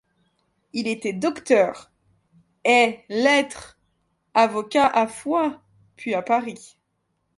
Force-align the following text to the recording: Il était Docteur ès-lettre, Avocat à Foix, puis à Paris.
Il 0.73 0.87
était 0.87 1.13
Docteur 1.13 1.91
ès-lettre, 2.63 3.77
Avocat 4.33 4.87
à 4.87 5.05
Foix, 5.05 5.61
puis 5.95 6.15
à 6.15 6.23
Paris. 6.23 6.79